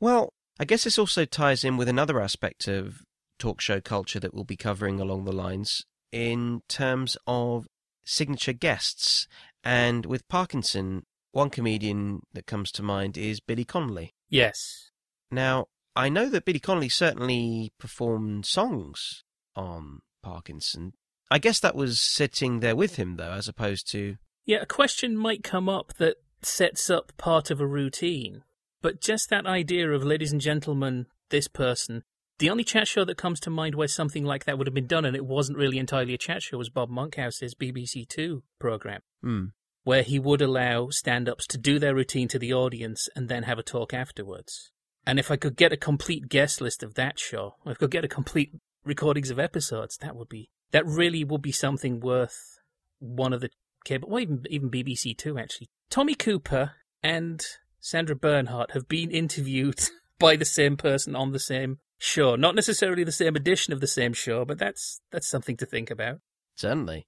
[0.00, 3.02] Well, I guess this also ties in with another aspect of
[3.38, 7.66] talk show culture that we'll be covering along the lines in terms of
[8.04, 9.28] signature guests.
[9.62, 14.14] And with Parkinson, one comedian that comes to mind is Billy Connolly.
[14.28, 14.87] Yes.
[15.30, 19.24] Now, I know that Billy Connolly certainly performed songs
[19.56, 20.92] on Parkinson.
[21.30, 24.16] I guess that was sitting there with him, though, as opposed to.
[24.46, 28.44] Yeah, a question might come up that sets up part of a routine.
[28.80, 32.02] But just that idea of, ladies and gentlemen, this person,
[32.38, 34.86] The only chat show that comes to mind where something like that would have been
[34.86, 39.00] done and it wasn't really entirely a chat show was Bob Monkhouse's BBC Two program,
[39.22, 39.46] Hmm.
[39.82, 43.42] where he would allow stand ups to do their routine to the audience and then
[43.42, 44.70] have a talk afterwards.
[45.08, 47.90] And if I could get a complete guest list of that show, if I could
[47.90, 48.52] get a complete
[48.84, 52.58] recordings of episodes, that would be that really would be something worth
[52.98, 53.48] one of the
[53.86, 55.68] cable, well, even even BBC Two actually.
[55.88, 57.42] Tommy Cooper and
[57.80, 59.80] Sandra Bernhard have been interviewed
[60.18, 63.86] by the same person on the same show, not necessarily the same edition of the
[63.86, 66.18] same show, but that's that's something to think about.
[66.54, 67.06] Certainly.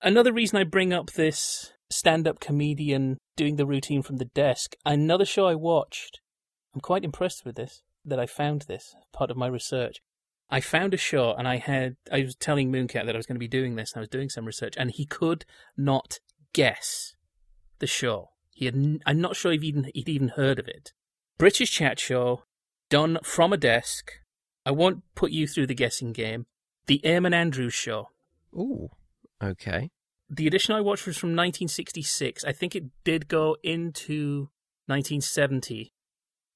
[0.00, 5.26] Another reason I bring up this stand-up comedian doing the routine from the desk, another
[5.26, 6.22] show I watched.
[6.74, 10.00] I'm quite impressed with this that I found this part of my research.
[10.50, 13.36] I found a show and I had I was telling Mooncat that I was going
[13.36, 15.44] to be doing this and I was doing some research and he could
[15.76, 16.18] not
[16.52, 17.14] guess
[17.78, 18.30] the show.
[18.50, 20.92] He had I'm not sure if even he'd even heard of it.
[21.38, 22.44] British chat show
[22.90, 24.12] done from a desk.
[24.64, 26.46] I won't put you through the guessing game.
[26.86, 28.08] The Eamonn Andrews show.
[28.54, 28.90] Ooh.
[29.42, 29.90] Okay.
[30.28, 32.44] The edition I watched was from 1966.
[32.44, 34.50] I think it did go into
[34.86, 35.92] 1970.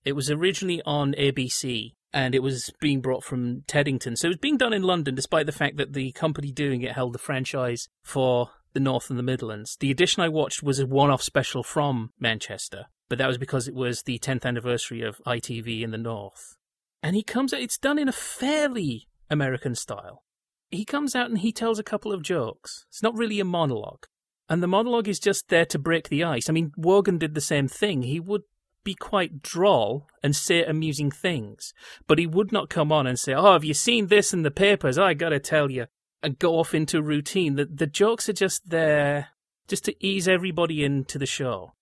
[0.06, 4.16] It was originally on ABC and it was being brought from Teddington.
[4.16, 6.92] So it was being done in London despite the fact that the company doing it
[6.92, 9.76] held the franchise for the North and the Midlands.
[9.78, 13.68] The edition I watched was a one off special from Manchester, but that was because
[13.68, 16.56] it was the 10th anniversary of ITV in the North.
[17.02, 20.22] And he comes out, it's done in a fairly American style
[20.70, 22.84] he comes out and he tells a couple of jokes.
[22.88, 24.06] It's not really a monologue.
[24.48, 26.48] And the monologue is just there to break the ice.
[26.48, 28.02] I mean, Wogan did the same thing.
[28.02, 28.42] He would
[28.86, 31.74] be quite droll and say amusing things,
[32.06, 34.50] but he would not come on and say, Oh, have you seen this in the
[34.50, 34.96] papers?
[34.96, 35.86] I gotta tell you,
[36.22, 37.56] and go off into routine.
[37.56, 39.28] The, the jokes are just there
[39.68, 41.74] just to ease everybody into the show.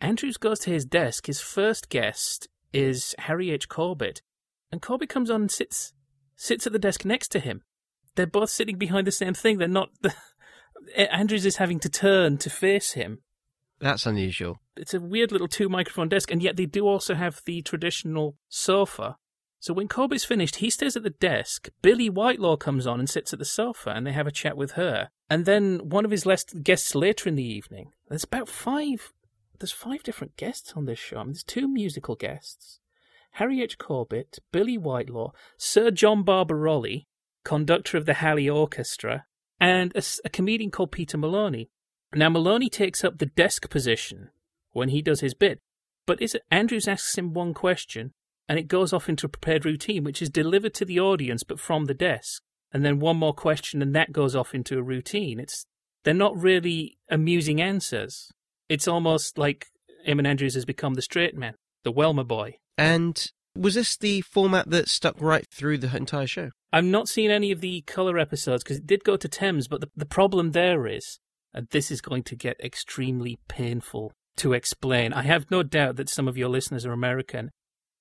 [0.00, 1.26] Andrews goes to his desk.
[1.26, 3.68] His first guest is Harry H.
[3.68, 4.20] Corbett,
[4.70, 5.94] and Corbett comes on and sits
[6.36, 7.62] sits at the desk next to him
[8.18, 9.56] they're both sitting behind the same thing.
[9.56, 9.90] They're not.
[10.96, 13.20] Andrews is having to turn to face him.
[13.80, 14.58] That's unusual.
[14.76, 18.36] It's a weird little two microphone desk, and yet they do also have the traditional
[18.48, 19.16] sofa.
[19.60, 21.68] So when Corbett's finished, he stays at the desk.
[21.82, 24.72] Billie Whitelaw comes on and sits at the sofa, and they have a chat with
[24.72, 25.08] her.
[25.28, 27.90] And then one of his last guests later in the evening.
[28.08, 29.12] There's about five.
[29.58, 31.18] There's five different guests on this show.
[31.18, 32.78] I mean, there's two musical guests.
[33.32, 33.78] Harry H.
[33.78, 37.06] Corbett, Billie Whitelaw, Sir John Barbirolli,
[37.44, 39.26] conductor of the Hallé Orchestra,
[39.60, 41.70] and a, a, comedian called Peter Maloney.
[42.14, 44.30] Now, Maloney takes up the desk position
[44.72, 45.60] when he does his bit,
[46.06, 48.12] but is it, Andrews asks him one question,
[48.48, 51.60] and it goes off into a prepared routine, which is delivered to the audience but
[51.60, 52.42] from the desk,
[52.72, 55.38] and then one more question, and that goes off into a routine.
[55.38, 55.66] It's
[56.04, 58.30] they're not really amusing answers.
[58.68, 59.66] It's almost like
[60.06, 62.56] Eamonn Andrews has become the straight man, the Welmer boy.
[62.78, 66.50] And was this the format that stuck right through the entire show?
[66.72, 69.80] I'm not seeing any of the colour episodes because it did go to Thames, but
[69.80, 71.18] the, the problem there is,
[71.54, 75.12] and this is going to get extremely painful to explain.
[75.12, 77.50] I have no doubt that some of your listeners are American.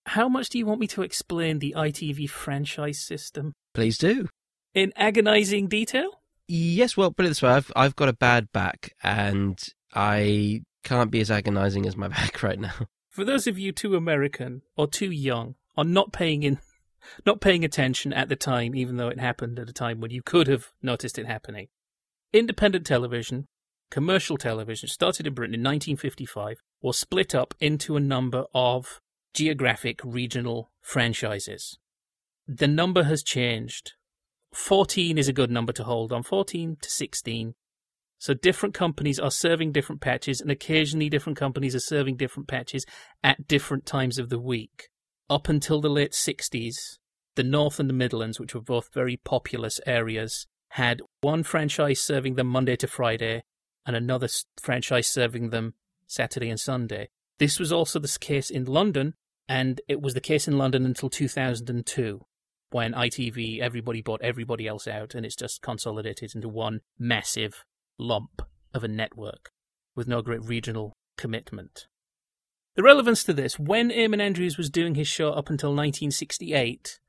[0.06, 3.54] How much do you want me to explain the ITV franchise system?
[3.74, 4.28] Please do.
[4.74, 6.22] In agonizing detail?
[6.48, 9.60] Yes, well, put it this way I've, I've got a bad back and
[9.94, 12.74] I can't be as agonizing as my back right now.
[13.10, 16.60] For those of you too American or too young or not paying in
[17.26, 20.22] not paying attention at the time, even though it happened at a time when you
[20.22, 21.68] could have noticed it happening.
[22.34, 23.46] Independent television,
[23.90, 29.00] commercial television, started in Britain in 1955, was split up into a number of
[29.34, 31.78] geographic regional franchises.
[32.48, 33.94] The number has changed.
[34.54, 37.54] 14 is a good number to hold on, 14 to 16.
[38.20, 42.86] So different companies are serving different patches, and occasionally different companies are serving different patches
[43.24, 44.90] at different times of the week
[45.30, 46.98] up until the late 60s,
[47.36, 52.36] the North and the Midlands, which were both very populous areas, had one franchise serving
[52.36, 53.44] them Monday to Friday
[53.84, 54.28] and another
[54.62, 55.74] franchise serving them
[56.06, 57.10] Saturday and Sunday.
[57.40, 59.16] This was also the case in London,
[59.50, 62.22] and it was the case in London until 2002,
[62.70, 67.66] when ITV, everybody bought everybody else out, and it's just consolidated into one massive
[67.98, 69.50] lump of a network
[69.96, 71.88] with no great regional commitment.
[72.76, 77.00] The relevance to this, when Eamonn Andrews was doing his show up until 1968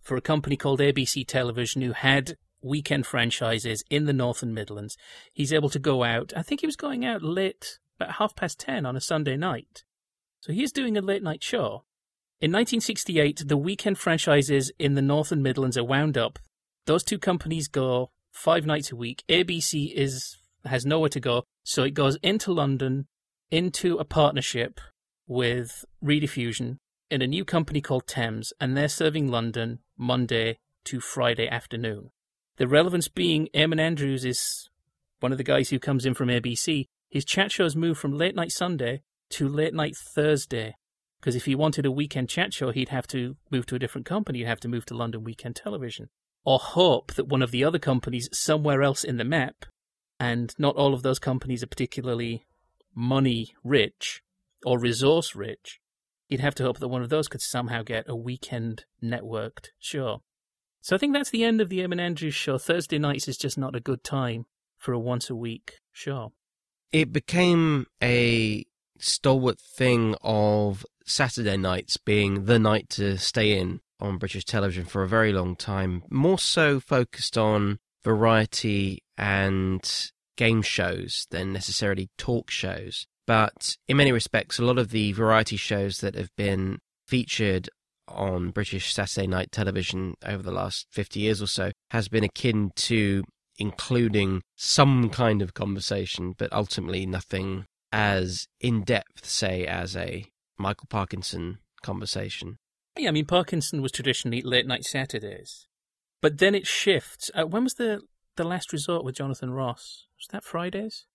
[0.00, 4.96] for a company called ABC Television who had weekend franchises in the North and Midlands,
[5.32, 6.32] he's able to go out.
[6.36, 9.84] I think he was going out late, about half past 10 on a Sunday night.
[10.40, 11.84] So he's doing a late night show.
[12.40, 16.38] In 1968, the weekend franchises in the North and Midlands are wound up.
[16.86, 19.24] Those two companies go five nights a week.
[19.28, 23.06] ABC is has nowhere to go, so it goes into London,
[23.50, 24.80] into a partnership
[25.26, 26.78] with Rediffusion,
[27.10, 32.10] in a new company called Thames, and they're serving London Monday to Friday afternoon.
[32.58, 34.68] The relevance being Eamonn Andrews is
[35.20, 36.88] one of the guys who comes in from ABC.
[37.08, 40.74] His chat shows moved from late night Sunday to late night Thursday.
[41.20, 44.08] Because if he wanted a weekend chat show, he'd have to move to a different
[44.08, 44.40] company.
[44.40, 46.08] He'd have to move to London Weekend Television.
[46.44, 49.64] Or hope that one of the other companies somewhere else in the map,
[50.18, 52.44] and not all of those companies are particularly
[52.92, 54.20] money rich
[54.66, 55.78] or resource rich,
[56.28, 60.22] you'd have to hope that one of those could somehow get a weekend networked show.
[60.80, 62.58] So I think that's the end of the Eamonn Andrews show.
[62.58, 64.46] Thursday nights is just not a good time
[64.78, 66.32] for a once a week show.
[66.92, 68.64] It became a
[68.98, 75.02] stalwart thing of Saturday nights being the night to stay in on British television for
[75.02, 82.50] a very long time, more so focused on variety and game shows than necessarily talk
[82.50, 83.06] shows.
[83.26, 87.68] But in many respects, a lot of the variety shows that have been featured
[88.08, 92.70] on British Saturday night television over the last 50 years or so has been akin
[92.76, 93.24] to
[93.58, 100.26] including some kind of conversation, but ultimately nothing as in depth, say, as a
[100.58, 102.58] Michael Parkinson conversation.
[102.96, 105.66] Yeah, I mean, Parkinson was traditionally late night Saturdays,
[106.20, 107.30] but then it shifts.
[107.34, 108.02] Uh, when was the
[108.36, 110.06] the last resort with Jonathan Ross?
[110.18, 111.06] Was that Fridays?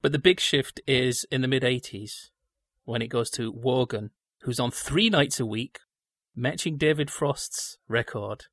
[0.00, 2.30] But the big shift is in the mid 80s
[2.84, 4.10] when it goes to Wogan,
[4.42, 5.78] who's on three nights a week,
[6.34, 8.44] matching David Frost's record.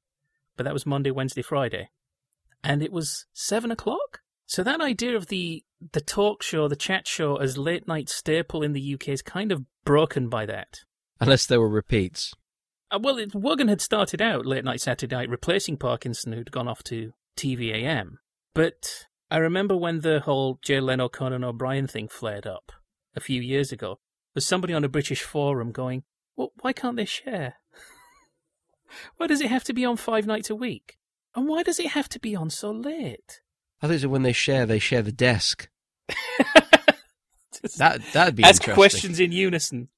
[0.58, 1.90] But that was Monday, Wednesday, Friday.
[2.64, 4.20] And it was seven o'clock?
[4.46, 5.64] So that idea of the
[5.94, 9.52] the talk show, the chat show as late night staple in the UK is kind
[9.52, 10.80] of broken by that.
[11.22, 12.34] Unless there were repeats.
[12.92, 16.68] Uh, well, it, Wogan had started out late night Saturday night replacing Parkinson, who'd gone
[16.68, 18.14] off to TVAM.
[18.56, 22.72] But I remember when the whole Jay Leno Conan O'Brien thing flared up
[23.16, 24.00] a few years ago.
[24.34, 26.04] There's somebody on a British forum going,
[26.36, 27.59] "Well, why can't they share?
[29.18, 30.98] Why does it have to be on five nights a week?
[31.36, 33.42] And why does it have to be on so late?"
[33.82, 35.70] I think when they share, they share the desk.
[37.78, 39.90] that that'd be ask questions in unison.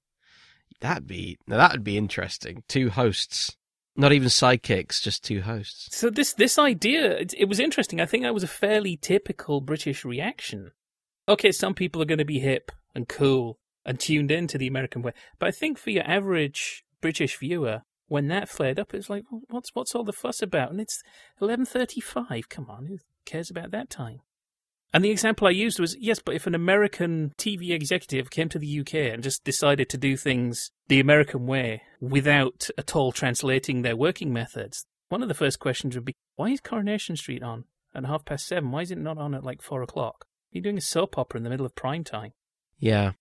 [0.79, 2.63] That'd be now that'd be interesting.
[2.67, 3.55] Two hosts,
[3.95, 5.95] not even sidekicks, just two hosts.
[5.95, 8.01] So this this idea, it, it was interesting.
[8.01, 10.71] I think that was a fairly typical British reaction.
[11.27, 14.67] Okay, some people are going to be hip and cool and tuned in to the
[14.67, 18.97] American way, but I think for your average British viewer, when that flared up, it
[18.97, 20.69] was like, what's what's all the fuss about?
[20.69, 21.01] And it's
[21.41, 22.49] eleven thirty-five.
[22.49, 24.19] Come on, who cares about that time?
[24.93, 28.59] And the example I used was yes, but if an American TV executive came to
[28.59, 33.81] the UK and just decided to do things the American way without at all translating
[33.81, 37.63] their working methods, one of the first questions would be why is Coronation Street on
[37.95, 38.71] at half past seven?
[38.71, 40.25] Why is it not on at like four o'clock?
[40.25, 42.33] Are You're doing a soap opera in the middle of prime time.
[42.77, 43.13] Yeah.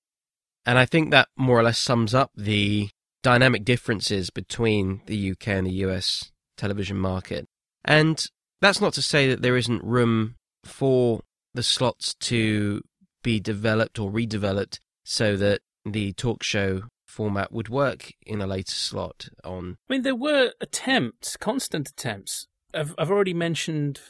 [0.67, 2.91] And I think that more or less sums up the
[3.23, 7.47] dynamic differences between the UK and the US television market.
[7.85, 8.25] And
[8.61, 11.21] that's not to say that there isn't room for
[11.55, 12.83] the slots to
[13.23, 18.73] be developed or redeveloped so that the talk show format would work in a later
[18.73, 19.77] slot on.
[19.89, 22.47] I mean, there were attempts, constant attempts.
[22.73, 24.01] I've, I've already mentioned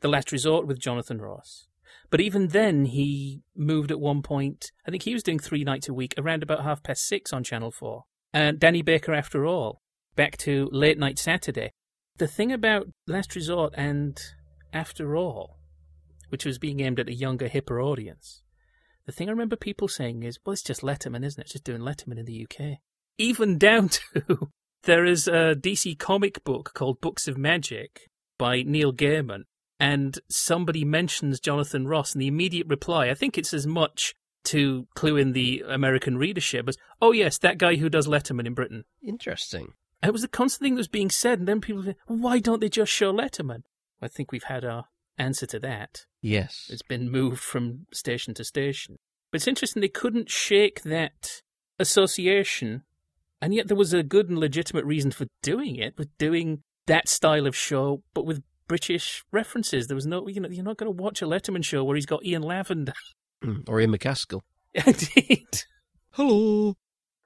[0.00, 1.66] The Last Resort with Jonathan Ross.
[2.10, 4.72] But even then, he moved at one point.
[4.86, 7.44] I think he was doing three nights a week, around about half past six on
[7.44, 8.04] Channel 4.
[8.32, 9.80] And Danny Baker, after all,
[10.16, 11.70] back to late night Saturday.
[12.16, 14.20] The thing about Last Resort and
[14.72, 15.60] After All
[16.30, 18.42] which was being aimed at a younger, hipper audience.
[19.04, 21.44] The thing I remember people saying is, well, it's just Letterman, isn't it?
[21.44, 22.78] It's just doing Letterman in the UK.
[23.18, 24.50] Even down to
[24.84, 29.42] there is a DC comic book called Books of Magic by Neil Gaiman,
[29.78, 34.86] and somebody mentions Jonathan Ross, and the immediate reply, I think it's as much to
[34.94, 38.84] clue in the American readership as, oh, yes, that guy who does Letterman in Britain.
[39.02, 39.74] Interesting.
[40.02, 42.60] It was the constant thing that was being said, and then people say, why don't
[42.60, 43.62] they just show Letterman?
[44.00, 44.86] I think we've had our
[45.18, 46.06] answer to that.
[46.22, 46.68] Yes.
[46.70, 48.96] It's been moved from station to station.
[49.30, 51.42] But it's interesting they couldn't shake that
[51.78, 52.82] association,
[53.42, 57.08] and yet there was a good and legitimate reason for doing it, with doing that
[57.08, 59.86] style of show, but with British references.
[59.86, 62.06] There was no, you know, you're not going to watch a Letterman show where he's
[62.06, 62.94] got Ian Lavender.
[63.68, 64.40] or Ian McCaskill.
[64.74, 65.64] Indeed.
[66.12, 66.76] Hello.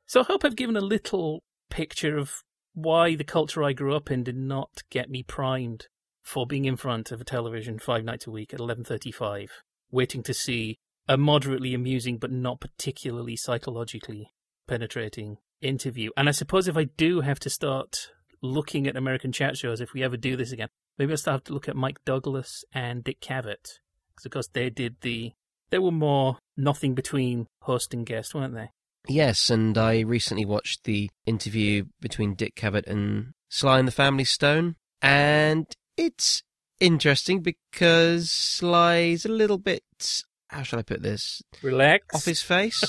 [0.06, 2.42] So I hope I've given a little picture of
[2.74, 5.86] why the culture I grew up in did not get me primed
[6.22, 9.48] for being in front of a television five nights a week at 11.35,
[9.90, 14.30] waiting to see a moderately amusing but not particularly psychologically
[14.66, 16.10] penetrating interview.
[16.16, 18.08] And I suppose if I do have to start
[18.40, 21.52] looking at American chat shows, if we ever do this again, maybe I'll start to
[21.52, 23.80] look at Mike Douglas and Dick Cavett.
[24.10, 25.32] Because, of course, they did the.
[25.70, 28.70] They were more nothing between host and guest, weren't they?
[29.06, 34.24] Yes, and I recently watched the interview between Dick Cavett and Sly and the Family
[34.24, 36.42] Stone, and it's
[36.80, 39.82] interesting because Sly's a little bit.
[40.48, 41.42] How shall I put this?
[41.62, 42.14] Relaxed.
[42.14, 42.82] Off his face.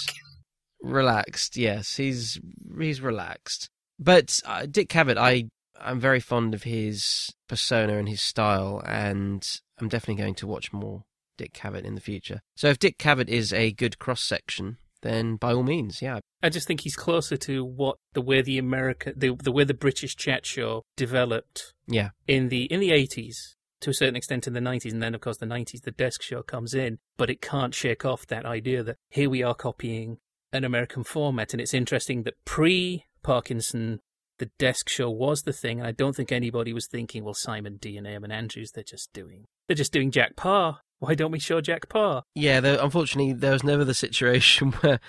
[0.82, 2.40] Relaxed, yes, he's
[2.80, 3.70] he's relaxed.
[3.98, 5.50] But uh, Dick Cavett, I
[5.80, 9.44] I'm very fond of his persona and his style, and
[9.80, 11.04] I'm definitely going to watch more
[11.38, 12.42] Dick Cavett in the future.
[12.56, 16.20] So if Dick Cavett is a good cross section, then by all means, yeah.
[16.42, 19.74] I just think he's closer to what the way the America, the the way the
[19.74, 21.74] British chat show developed.
[21.88, 22.10] Yeah.
[22.28, 25.22] In the in the eighties, to a certain extent in the nineties, and then of
[25.22, 28.84] course the nineties, the desk show comes in, but it can't shake off that idea
[28.84, 30.18] that here we are copying
[30.52, 34.00] an American format, and it's interesting that pre Parkinson.
[34.38, 37.78] The desk show was the thing, and I don't think anybody was thinking, well, Simon
[37.78, 41.40] Dee and Eamonn Andrews, they're just doing, they're just doing Jack Paar why don't we
[41.40, 42.24] show Jack Paar?
[42.34, 45.00] Yeah, there, unfortunately, there was never the situation where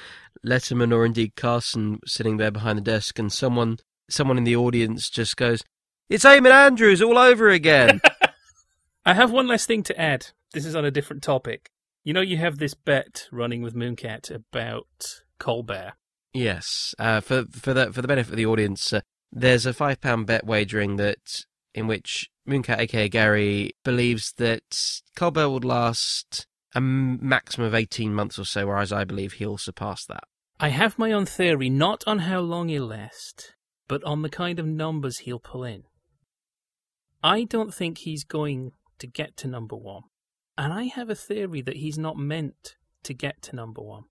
[0.44, 3.78] Letterman or indeed Carson sitting there behind the desk and someone
[4.08, 5.62] someone in the audience just goes,
[6.08, 8.00] It's Eamonn Andrews all over again.
[9.06, 10.28] I have one last thing to add.
[10.52, 11.70] This is on a different topic.
[12.04, 14.86] You know, you have this bet running with Mooncat about
[15.38, 15.94] Colbert.
[16.32, 19.00] Yes, uh, for for the for the benefit of the audience, uh,
[19.32, 21.44] there's a five pound bet wagering that
[21.76, 28.38] in which Mooncat, aka Gary, believes that Colbert would last a maximum of 18 months
[28.38, 30.24] or so, whereas I believe he'll surpass that.
[30.58, 33.54] I have my own theory, not on how long he'll last,
[33.88, 35.84] but on the kind of numbers he'll pull in.
[37.22, 40.02] I don't think he's going to get to number one.
[40.56, 44.04] And I have a theory that he's not meant to get to number one.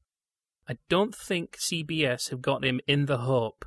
[0.67, 3.65] I don't think CBS have got him in the hope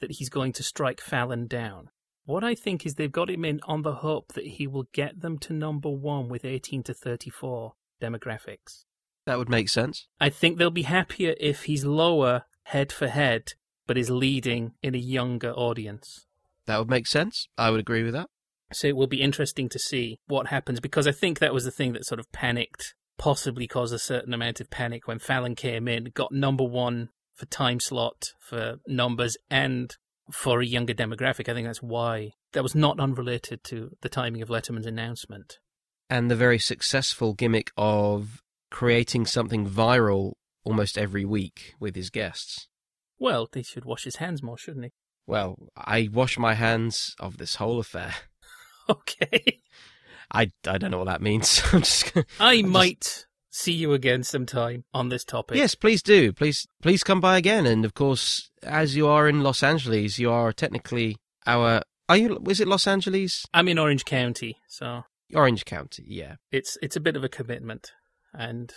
[0.00, 1.88] that he's going to strike Fallon down.
[2.24, 5.20] What I think is they've got him in on the hope that he will get
[5.20, 8.84] them to number one with 18 to 34 demographics.
[9.26, 10.06] That would make sense.
[10.20, 13.52] I think they'll be happier if he's lower head for head,
[13.86, 16.26] but is leading in a younger audience.
[16.66, 17.48] That would make sense.
[17.58, 18.28] I would agree with that.
[18.72, 21.72] So it will be interesting to see what happens because I think that was the
[21.72, 25.88] thing that sort of panicked, possibly caused a certain amount of panic when Fallon came
[25.88, 29.96] in, got number one for time slot, for numbers, and
[30.32, 31.48] for a younger demographic.
[31.48, 35.58] I think that's why that was not unrelated to the timing of Letterman's announcement.
[36.08, 40.32] And the very successful gimmick of creating something viral
[40.64, 42.68] almost every week with his guests.
[43.18, 44.92] Well, he should wash his hands more, shouldn't he?
[45.26, 48.14] Well, I wash my hands of this whole affair.
[48.88, 49.60] Okay.
[50.32, 51.62] I, I don't know what that means.
[51.72, 52.12] I'm just.
[52.12, 53.26] Gonna, I I'm might just...
[53.50, 55.56] see you again sometime on this topic.
[55.56, 56.32] Yes, please do.
[56.32, 57.66] Please, please come by again.
[57.66, 61.82] And of course, as you are in Los Angeles, you are technically our.
[62.08, 62.42] Are you?
[62.48, 63.46] Is it Los Angeles?
[63.52, 66.04] I'm in Orange County, so Orange County.
[66.06, 67.92] Yeah, it's it's a bit of a commitment,
[68.32, 68.72] and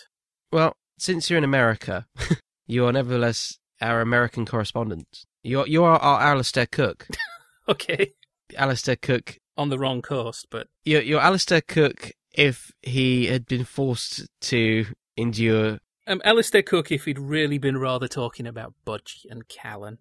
[0.51, 2.05] well, since you're in America,
[2.67, 5.26] you are nevertheless our American correspondent.
[5.41, 7.07] You're you are our Alistair Cooke.
[7.67, 8.13] okay,
[8.55, 13.64] Alistair Cooke on the wrong coast, but you're you're Alistair Cooke if he had been
[13.64, 19.48] forced to endure um, Alistair Cooke if he'd really been rather talking about Budgie and
[19.48, 20.00] Callan.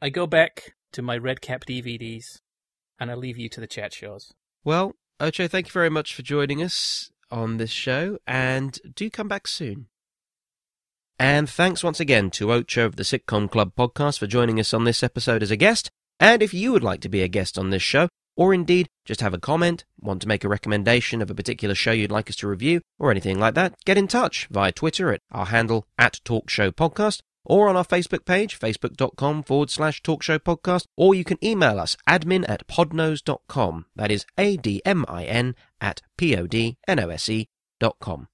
[0.00, 2.40] I go back to my Red Cap DVDs,
[2.98, 4.32] and I leave you to the chat shows.
[4.64, 9.28] Well, Ocho, thank you very much for joining us on this show, and do come
[9.28, 9.88] back soon.
[11.18, 14.84] And thanks once again to Ocho of the Sitcom Club podcast for joining us on
[14.84, 15.90] this episode as a guest.
[16.18, 19.20] And if you would like to be a guest on this show, or indeed just
[19.20, 22.36] have a comment, want to make a recommendation of a particular show you'd like us
[22.36, 26.20] to review, or anything like that, get in touch via Twitter at our handle at
[26.24, 31.96] TalkShowPodcast, or on our Facebook page, facebook.com forward slash talkshowpodcast, or you can email us
[32.08, 33.86] admin at podnose.com.
[33.94, 37.46] That is A-D-M-I-N at P-O-D-N-O-S-E
[37.78, 38.28] dot com.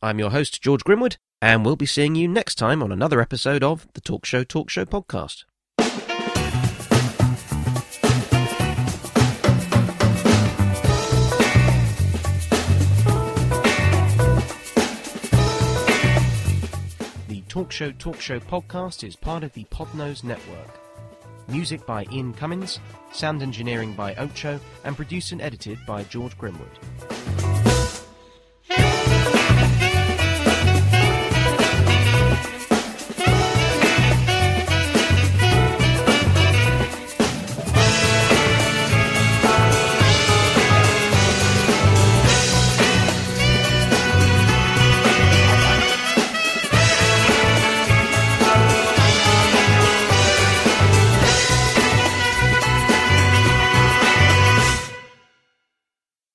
[0.00, 3.62] I'm your host, George Grimwood, and we'll be seeing you next time on another episode
[3.62, 5.44] of the Talk Show Talk Show podcast.
[17.58, 20.78] Talk Show Talk Show podcast is part of the Podnose Network.
[21.48, 22.78] Music by Ian Cummins,
[23.12, 27.17] sound engineering by Ocho, and produced and edited by George Grimwood.